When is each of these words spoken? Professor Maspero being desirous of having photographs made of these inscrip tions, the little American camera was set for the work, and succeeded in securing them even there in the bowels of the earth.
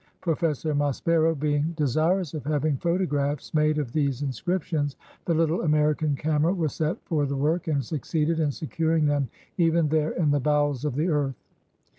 Professor 0.19 0.73
Maspero 0.73 1.35
being 1.39 1.73
desirous 1.77 2.33
of 2.33 2.43
having 2.43 2.75
photographs 2.75 3.53
made 3.53 3.77
of 3.77 3.93
these 3.93 4.23
inscrip 4.23 4.63
tions, 4.63 4.95
the 5.25 5.33
little 5.35 5.61
American 5.61 6.15
camera 6.15 6.51
was 6.55 6.73
set 6.73 6.97
for 7.05 7.27
the 7.27 7.37
work, 7.37 7.67
and 7.67 7.85
succeeded 7.85 8.39
in 8.39 8.49
securing 8.49 9.05
them 9.05 9.29
even 9.59 9.89
there 9.89 10.13
in 10.13 10.31
the 10.31 10.39
bowels 10.39 10.85
of 10.85 10.95
the 10.95 11.07
earth. 11.07 11.35